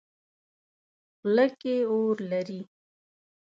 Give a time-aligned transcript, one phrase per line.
[1.17, 2.61] خوله کې اور لري.